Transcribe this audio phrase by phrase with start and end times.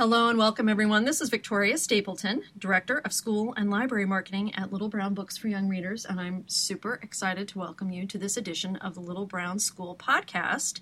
[0.00, 1.04] Hello and welcome, everyone.
[1.04, 5.48] This is Victoria Stapleton, Director of School and Library Marketing at Little Brown Books for
[5.48, 9.26] Young Readers, and I'm super excited to welcome you to this edition of the Little
[9.26, 10.80] Brown School podcast,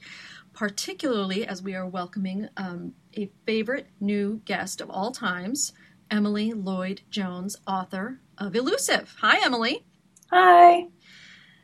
[0.53, 5.73] particularly as we are welcoming um, a favorite new guest of all times,
[6.13, 9.17] Emily Lloyd Jones, author of Illusive.
[9.21, 9.85] Hi, Emily.
[10.31, 10.87] Hi.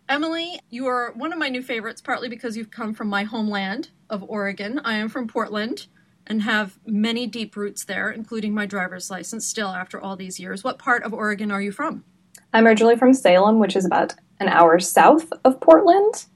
[0.09, 3.91] Emily, you are one of my new favorites, partly because you've come from my homeland
[4.11, 4.81] of Oregon.
[4.85, 5.87] I am from Portland
[6.27, 10.65] and have many deep roots there, including my driver's license still after all these years.
[10.65, 12.05] What part of Oregon are you from?
[12.53, 16.27] I'm originally from Salem, which is about an hour south of Portland.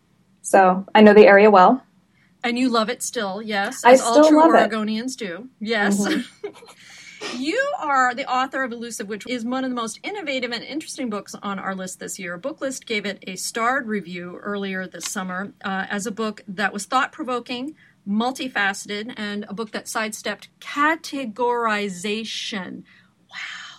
[0.43, 1.85] So I know the area well.
[2.45, 4.71] And you love it still, yes, I as still all true love it.
[4.71, 5.49] Oregonians do.
[5.61, 5.99] Yes.
[6.07, 6.25] Mhm.
[7.37, 11.11] you are the author of Illusive, which is one of the most innovative and interesting
[11.11, 12.39] books on our list this year.
[12.39, 16.85] Booklist gave it a starred review earlier this summer uh, as a book that was
[16.85, 17.75] thought provoking,
[18.09, 22.85] multifaceted, and a book that sidestepped categorization.
[23.31, 23.37] Wow.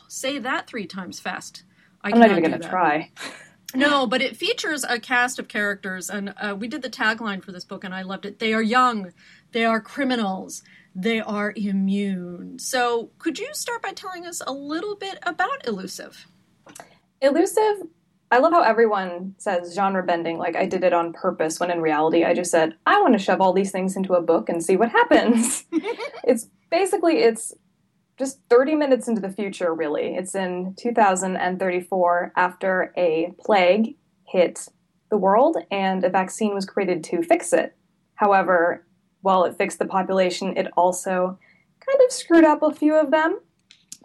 [0.08, 1.64] Say that three times fast.
[2.02, 3.12] I I'm not even going to try.
[3.76, 7.52] No, but it features a cast of characters, and uh, we did the tagline for
[7.52, 8.40] this book, and I loved it.
[8.40, 9.14] They are young,
[9.52, 10.64] they are criminals,
[10.96, 12.58] they are immune.
[12.58, 16.26] So, could you start by telling us a little bit about Illusive?
[17.22, 17.88] Illusive,
[18.32, 21.82] I love how everyone says genre bending, like I did it on purpose, when in
[21.82, 24.64] reality I just said, I want to shove all these things into a book and
[24.64, 25.66] see what happens.
[26.24, 27.54] it's basically, it's
[28.20, 30.16] just 30 minutes into the future, really.
[30.16, 33.96] It's in 2034 after a plague
[34.28, 34.68] hit
[35.10, 37.76] the world and a vaccine was created to fix it.
[38.14, 38.86] However,
[39.22, 41.40] while it fixed the population, it also
[41.80, 43.40] kind of screwed up a few of them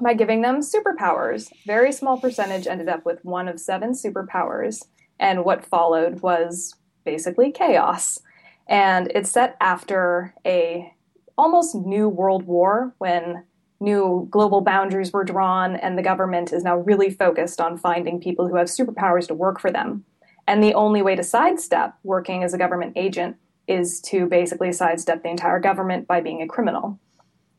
[0.01, 1.51] by giving them superpowers.
[1.67, 4.85] Very small percentage ended up with one of seven superpowers,
[5.19, 8.19] and what followed was basically chaos.
[8.67, 10.93] And it's set after a
[11.37, 13.45] almost new world war when
[13.81, 18.49] new global boundaries were drawn and the government is now really focused on finding people
[18.49, 20.05] who have superpowers to work for them.
[20.47, 25.23] And the only way to sidestep working as a government agent is to basically sidestep
[25.23, 26.99] the entire government by being a criminal,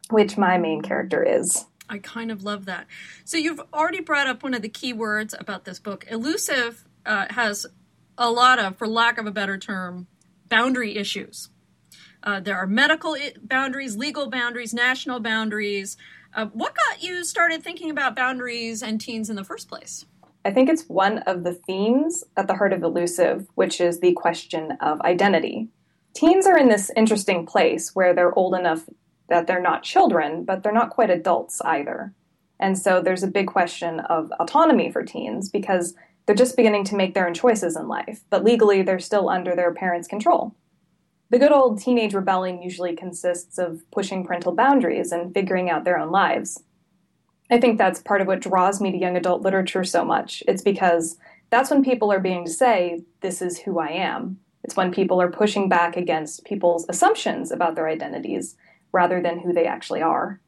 [0.09, 1.65] which my main character is.
[1.89, 2.87] I kind of love that.
[3.23, 6.05] So, you've already brought up one of the key words about this book.
[6.09, 7.65] Illusive uh, has
[8.17, 10.07] a lot of, for lack of a better term,
[10.49, 11.49] boundary issues.
[12.23, 15.97] Uh, there are medical I- boundaries, legal boundaries, national boundaries.
[16.33, 20.05] Uh, what got you started thinking about boundaries and teens in the first place?
[20.43, 24.13] I think it's one of the themes at the heart of Illusive, which is the
[24.13, 25.69] question of identity.
[26.13, 28.83] Teens are in this interesting place where they're old enough
[29.29, 32.13] that they're not children, but they're not quite adults either.
[32.59, 35.93] And so there's a big question of autonomy for teens because
[36.25, 39.55] they're just beginning to make their own choices in life, but legally they're still under
[39.55, 40.55] their parents' control.
[41.29, 45.97] The good old teenage rebellion usually consists of pushing parental boundaries and figuring out their
[45.97, 46.63] own lives.
[47.49, 50.43] I think that's part of what draws me to young adult literature so much.
[50.47, 51.17] It's because
[51.49, 54.39] that's when people are being to say, This is who I am.
[54.63, 58.55] It's when people are pushing back against people's assumptions about their identities
[58.95, 60.41] rather than who they actually are.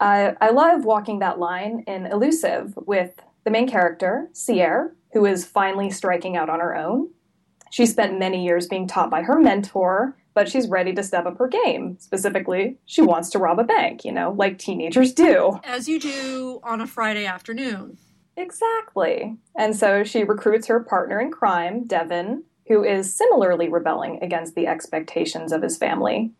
[0.00, 3.12] Uh, I love walking that line in Illusive with
[3.44, 7.10] the main character, Ciere, who is finally striking out on her own.
[7.70, 11.38] She spent many years being taught by her mentor, but she's ready to step up
[11.38, 11.98] her game.
[11.98, 15.60] Specifically, she wants to rob a bank, you know, like teenagers do.
[15.64, 17.98] As you do on a Friday afternoon.
[18.36, 19.36] Exactly.
[19.56, 24.66] And so she recruits her partner in crime, Devin, who is similarly rebelling against the
[24.66, 26.32] expectations of his family.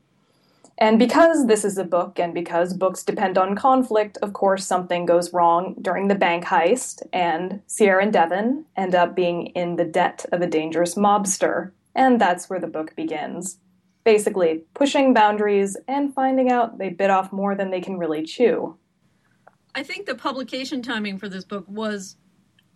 [0.81, 5.05] And because this is a book and because books depend on conflict, of course, something
[5.05, 9.85] goes wrong during the bank heist, and Ciere and Devin end up being in the
[9.85, 11.73] debt of a dangerous mobster.
[11.95, 13.59] And that's where the book begins.
[14.05, 18.79] Basically, pushing boundaries and finding out they bit off more than they can really chew.
[19.75, 22.17] I think the publication timing for this book was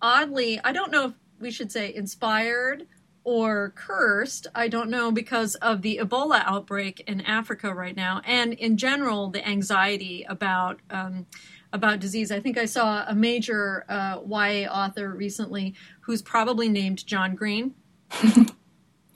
[0.02, 2.86] oddly, I don't know if we should say inspired
[3.24, 4.46] or cursed.
[4.54, 9.30] I don't know because of the Ebola outbreak in Africa right now, and in general,
[9.30, 10.80] the anxiety about.
[10.90, 11.26] Um,
[11.72, 12.30] about disease.
[12.30, 17.74] I think I saw a major uh, YA author recently who's probably named John Green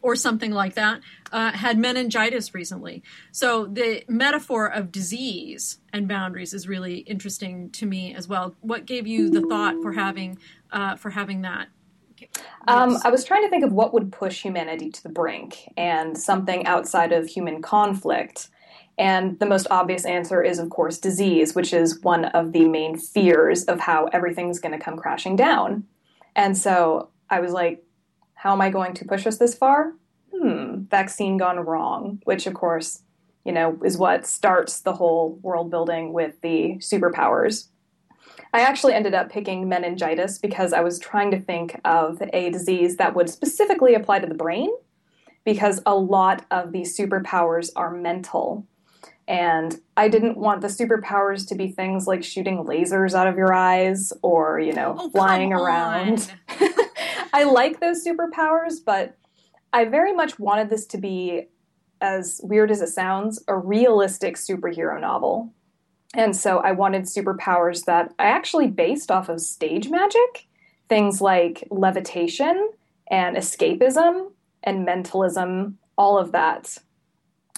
[0.03, 1.01] or something like that,
[1.33, 3.03] uh, had meningitis recently.
[3.33, 8.57] So the metaphor of disease and boundaries is really interesting to me as well.
[8.61, 10.39] What gave you the thought for having
[10.73, 11.69] uh, for having that?
[12.67, 13.05] Um, Yes.
[13.05, 16.67] I was trying to think of what would push humanity to the brink and something
[16.67, 18.49] outside of human conflict.
[18.99, 22.97] And the most obvious answer is, of course, disease, which is one of the main
[22.97, 25.85] fears of how everything's going to come crashing down.
[26.35, 27.85] And so I was like,
[28.35, 29.93] how am I going to push us this far?
[30.35, 33.03] Hmm, vaccine gone wrong, which, of course,
[33.45, 37.69] you know, is what starts the whole world building with the superpowers.
[38.53, 42.97] I actually ended up picking meningitis because I was trying to think of a disease
[42.97, 44.71] that would specifically apply to the brain
[45.45, 48.67] because a lot of these superpowers are mental.
[49.27, 53.53] And I didn't want the superpowers to be things like shooting lasers out of your
[53.53, 56.33] eyes or, you know, Oh, flying around.
[57.33, 59.17] I like those superpowers, but
[59.73, 61.49] I very much wanted this to be,
[62.01, 65.53] as weird as it sounds, a realistic superhero novel.
[66.15, 70.47] And so I wanted superpowers that I actually based off of stage magic,
[70.89, 72.71] things like levitation
[73.11, 74.33] and escapism
[74.63, 76.79] and mentalism, all of that.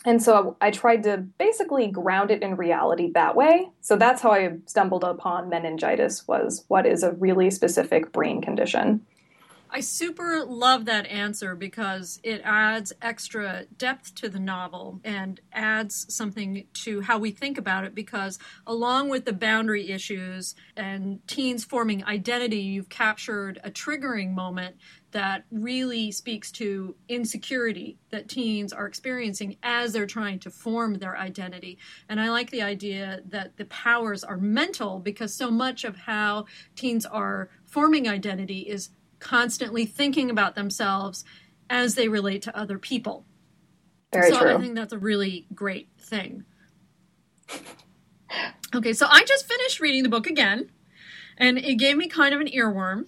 [0.04, 3.68] And so I tried to basically ground it in reality that way.
[3.82, 9.04] So that's how I stumbled upon meningitis was what is a really specific brain condition.
[9.72, 16.12] I super love that answer because it adds extra depth to the novel and adds
[16.12, 17.94] something to how we think about it.
[17.94, 24.76] Because, along with the boundary issues and teens forming identity, you've captured a triggering moment
[25.12, 31.16] that really speaks to insecurity that teens are experiencing as they're trying to form their
[31.16, 31.78] identity.
[32.08, 36.46] And I like the idea that the powers are mental because so much of how
[36.76, 38.90] teens are forming identity is
[39.20, 41.24] constantly thinking about themselves
[41.68, 43.24] as they relate to other people.
[44.12, 44.56] Very so true.
[44.56, 46.44] I think that's a really great thing.
[48.74, 50.70] Okay, so I just finished reading the book again,
[51.36, 53.06] and it gave me kind of an earworm.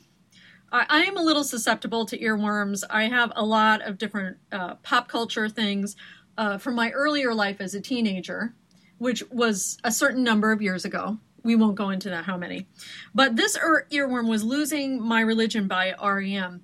[0.73, 2.83] I, I am a little susceptible to earworms.
[2.91, 5.95] I have a lot of different uh, pop culture things
[6.37, 8.55] uh, from my earlier life as a teenager,
[8.99, 11.19] which was a certain number of years ago.
[11.43, 12.67] We won't go into that how many.
[13.15, 16.63] But this ear- earworm was Losing My Religion by REM.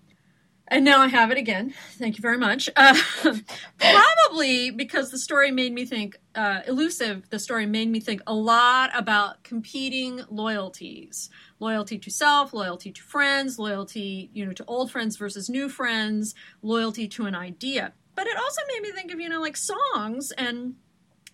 [0.70, 1.72] And now I have it again.
[1.92, 2.68] Thank you very much.
[2.76, 2.94] Uh,
[3.78, 8.34] probably because the story made me think, uh, illusive, the story made me think a
[8.34, 11.30] lot about competing loyalties
[11.60, 16.34] loyalty to self, loyalty to friends, loyalty, you know, to old friends versus new friends,
[16.62, 17.92] loyalty to an idea.
[18.14, 20.74] But it also made me think of, you know, like songs and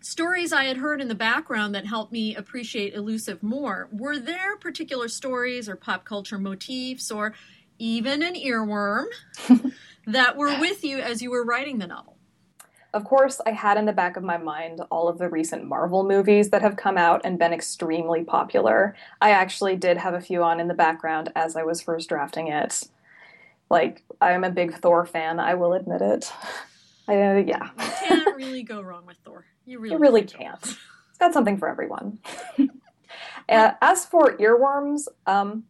[0.04, 3.88] stories I had heard in the background that helped me appreciate illusive more.
[3.90, 7.34] Were there particular stories or pop culture motifs or
[7.78, 9.06] even an earworm
[10.06, 12.18] that were with you as you were writing the novel?
[12.92, 16.04] Of course, I had in the back of my mind all of the recent Marvel
[16.04, 18.94] movies that have come out and been extremely popular.
[19.20, 22.48] I actually did have a few on in the background as I was first drafting
[22.48, 22.86] it.
[23.68, 26.30] Like, I'm a big Thor fan, I will admit it.
[27.08, 27.70] I, uh, yeah.
[28.02, 29.44] Can't really go wrong with Thor.
[29.66, 30.40] You really, You really don't.
[30.40, 30.62] can't.
[30.62, 32.18] It's got something for everyone.
[33.48, 35.64] uh, as for earworms, um,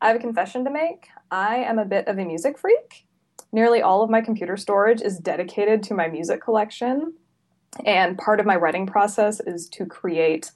[0.00, 1.08] I have a confession to make.
[1.30, 3.06] I am a bit of a music freak.
[3.52, 7.14] Nearly all of my computer storage is dedicated to my music collection,
[7.84, 10.52] and part of my writing process is to create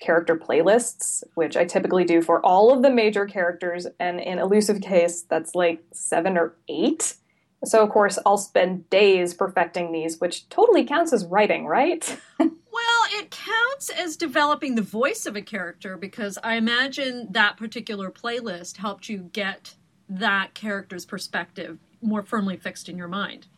[0.00, 4.80] character playlists, which I typically do for all of the major characters, and in illusive
[4.80, 7.16] case, that's like seven or eight.
[7.64, 12.18] So, of course, I'll spend days perfecting these, which totally counts as writing, right?
[12.78, 18.08] Well, it counts as developing the voice of a character because I imagine that particular
[18.10, 19.74] playlist helped you get
[20.08, 23.48] that character's perspective more firmly fixed in your mind.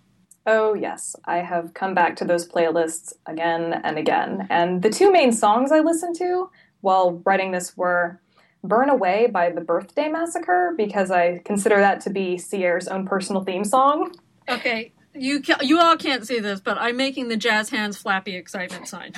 [0.47, 1.15] Oh, yes.
[1.27, 4.47] I have come back to those playlists again and again.
[4.49, 8.21] And the two main songs I listened to while writing this were
[8.63, 13.45] Burn Away by the Birthday Massacre, because I consider that to be Ciere's own personal
[13.45, 14.15] theme song.
[14.49, 18.37] Okay, you ca- you all can't see this, but I'm making the jazz hands flappy
[18.37, 19.13] excitement sign.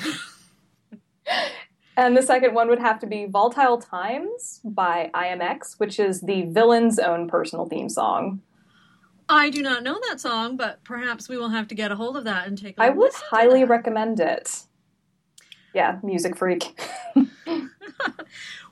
[1.96, 6.42] And the second one would have to be Volatile Times by IAMX, which is the
[6.42, 8.40] villain's own personal theme song.
[9.28, 12.16] I do not know that song, but perhaps we will have to get a hold
[12.16, 14.62] of that and take a I would listen highly recommend it.
[15.74, 16.80] Yeah, music freak.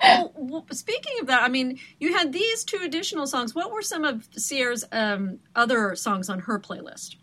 [0.02, 3.54] well, speaking of that, I mean, you had these two additional songs.
[3.54, 7.16] What were some of Ciere's um, other songs on her playlist?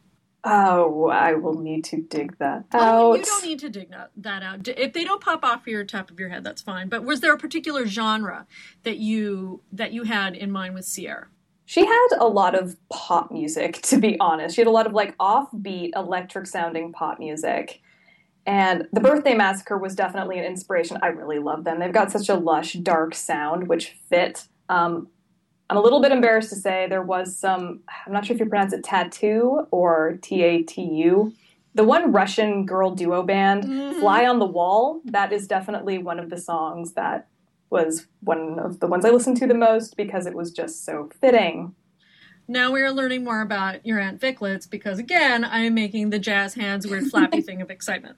[0.44, 3.20] Oh, I will need to dig that Oh, out.
[3.20, 4.68] you don't need to dig that, that out.
[4.68, 6.88] If they don't pop off your top of your head, that's fine.
[6.89, 8.48] But was there a particular genre
[8.84, 11.25] that you that you had in mind with Ciere?
[11.66, 14.56] She had a lot of pop music, to be honest.
[14.56, 17.82] She had a lot of like offbeat, electric sounding pop music.
[18.48, 20.98] And the Birthday Massacre was definitely an inspiration.
[21.04, 21.80] I really love them.
[21.80, 24.48] They've got such a lush, dark sound, which fit.
[24.70, 25.10] Um,
[25.70, 28.46] I'm a little bit embarrassed to say there was some, I'm not sure if you
[28.46, 31.34] pronounce it tattoo or T A T U.
[31.75, 34.00] The one Russian girl duo band, Mhm.
[34.00, 37.27] Fly on the Wall, that is definitely one of the songs that
[37.70, 41.10] was one of the ones I listened to the most because it was just so
[41.20, 41.75] fitting.
[42.48, 46.20] Now we are learning more about your Aunt Vicklets because again, I am making the
[46.20, 48.16] jazz hands weird flappy thing of excitement.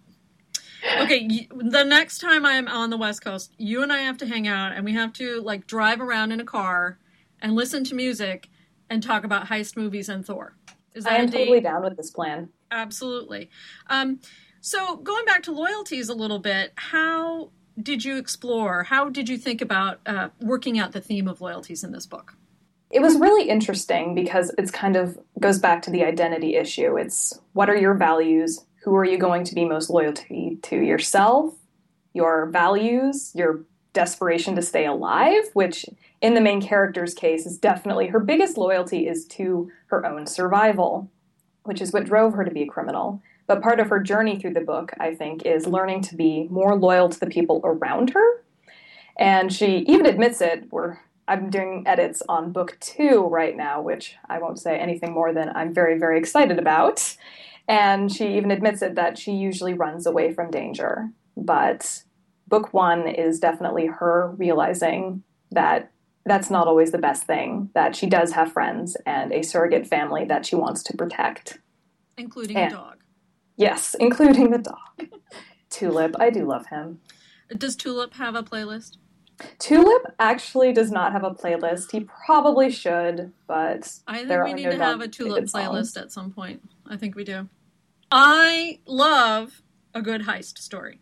[0.98, 4.48] Okay, the next time I'm on the West Coast, you and I have to hang
[4.48, 6.98] out and we have to like drive around in a car
[7.41, 8.50] and listen to music
[8.89, 10.55] and talk about heist movies and Thor.
[10.93, 12.50] Is that I am totally down with this plan.
[12.72, 13.50] Absolutely.
[13.88, 14.19] Um,
[14.62, 18.84] so going back to loyalties a little bit, how did you explore?
[18.84, 22.36] How did you think about uh, working out the theme of loyalties in this book?
[22.91, 26.98] It was really interesting because it's kind of goes back to the identity issue.
[26.98, 28.65] It's what are your values?
[28.83, 30.55] Who are you going to be most loyal to?
[30.55, 31.53] To yourself,
[32.13, 33.62] your values, your
[33.93, 35.86] desperation to stay alive, which
[36.21, 41.09] in the main character's case is definitely her biggest loyalty is to her own survival,
[41.63, 43.21] which is what drove her to be a criminal.
[43.48, 46.75] But part of her journey through the book, I think, is learning to be more
[46.75, 48.43] loyal to the people around her.
[49.17, 50.71] And she even admits it.
[50.71, 55.31] We're I'm doing edits on book two right now, which I won't say anything more
[55.31, 57.15] than I'm very, very excited about.
[57.69, 61.11] And she even admits it that she usually runs away from danger.
[61.38, 62.03] But
[62.47, 65.91] book one is definitely her realizing that
[66.25, 70.25] that's not always the best thing, that she does have friends and a surrogate family
[70.25, 71.59] that she wants to protect.
[72.17, 73.03] Including and, a dog.
[73.55, 75.09] Yes, including the dog.
[75.69, 76.99] Tulip, I do love him.
[77.55, 78.97] Does Tulip have a playlist?
[79.59, 81.91] Tulip actually does not have a playlist.
[81.91, 86.31] He probably should, but I think we need to have a Tulip playlist at some
[86.31, 86.61] point.
[86.88, 87.47] I think we do.
[88.11, 89.61] I love
[89.93, 90.99] a good heist story.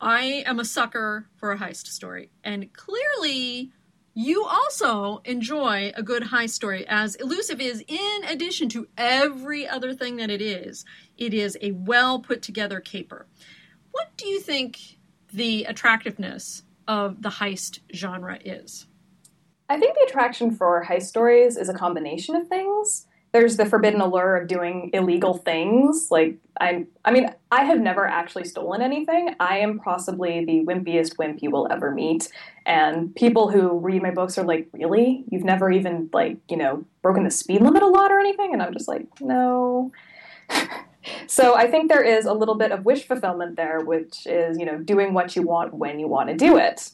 [0.00, 3.72] I am a sucker for a heist story, and clearly
[4.14, 9.92] you also enjoy a good heist story as illusive is in addition to every other
[9.92, 10.86] thing that it is.
[11.18, 13.26] It is a well put together caper.
[13.90, 14.78] What do you think
[15.30, 18.86] the attractiveness of the heist genre is?
[19.68, 24.00] I think the attraction for heist stories is a combination of things there's the forbidden
[24.00, 26.08] allure of doing illegal things.
[26.10, 29.34] Like I, I mean, I have never actually stolen anything.
[29.38, 32.30] I am possibly the wimpiest wimp you will ever meet.
[32.66, 35.24] And people who read my books are like, "Really?
[35.30, 38.62] You've never even like, you know, broken the speed limit a lot or anything?" And
[38.62, 39.92] I'm just like, "No."
[41.26, 44.64] so I think there is a little bit of wish fulfillment there, which is, you
[44.64, 46.90] know, doing what you want when you want to do it.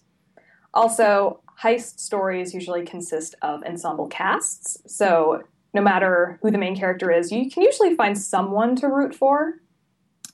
[0.72, 4.76] Also, heist stories usually consist of ensemble casts.
[4.86, 9.14] So no matter who the main character is, you can usually find someone to root
[9.14, 9.54] for.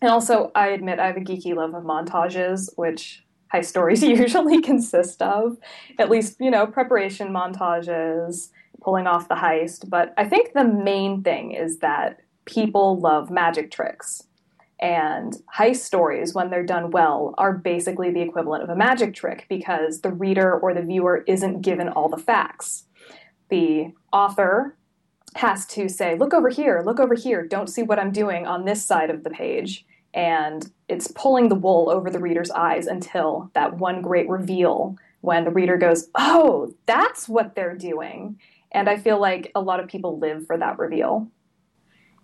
[0.03, 4.61] And also, I admit I have a geeky love of montages, which heist stories usually
[4.61, 5.57] consist of.
[5.99, 8.51] At least, you know, preparation montages,
[8.83, 9.89] pulling off the heist.
[9.89, 14.25] But I think the main thing is that people love magic tricks.
[14.81, 19.45] And heist stories, when they're done well, are basically the equivalent of a magic trick
[19.51, 22.85] because the reader or the viewer isn't given all the facts.
[23.51, 24.79] The author
[25.37, 28.65] has to say, look over here, look over here, don't see what I'm doing on
[28.65, 29.87] this side of the page.
[30.13, 35.45] And it's pulling the wool over the reader's eyes until that one great reveal when
[35.45, 38.39] the reader goes, oh, that's what they're doing.
[38.73, 41.29] And I feel like a lot of people live for that reveal.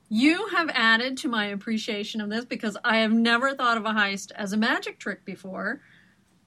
[0.09, 3.91] You have added to my appreciation of this because I have never thought of a
[3.91, 5.81] heist as a magic trick before.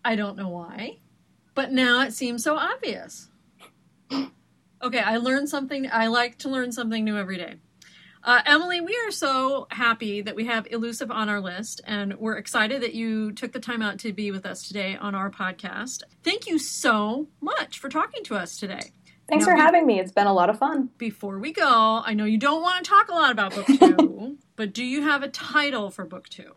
[0.04, 1.00] I don't know why,
[1.56, 3.30] but now it seems so obvious.
[4.82, 5.90] Okay, I learned something.
[5.92, 7.56] I like to learn something new every day.
[8.24, 12.38] Uh, Emily, we are so happy that we have Illusive on our list, and we're
[12.38, 16.04] excited that you took the time out to be with us today on our podcast.
[16.24, 18.92] Thank you so much for talking to us today.
[19.30, 20.00] Thanks now, for having me.
[20.00, 20.90] It's been a lot of fun.
[20.98, 24.38] Before we go, I know you don't want to talk a lot about book two,
[24.56, 26.56] but do you have a title for book two?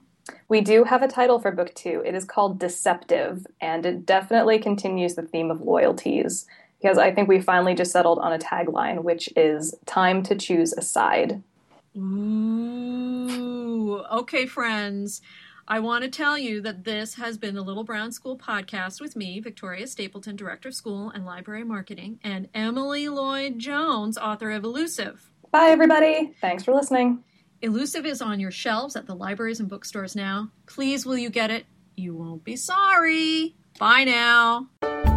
[0.49, 2.03] We do have a title for book two.
[2.05, 6.47] It is called Deceptive, and it definitely continues the theme of loyalties
[6.83, 10.73] because I think we finally just settled on a tagline, which is time to choose
[10.73, 11.43] a side.
[11.97, 15.23] Ooh, okay, friends.
[15.69, 19.15] I want to tell you that this has been the Little Brown School podcast with
[19.15, 24.65] me, Victoria Stapleton, Director of School and Library Marketing, and Emily Lloyd Jones, author of
[24.65, 25.31] Illusive.
[25.53, 26.35] Bye, everybody.
[26.41, 27.23] Thanks for listening.
[27.61, 30.51] Illusive is on your shelves at the libraries and bookstores now.
[30.67, 31.65] Please, will you get it?
[31.95, 33.55] You won't be sorry.
[33.79, 35.12] Bye now.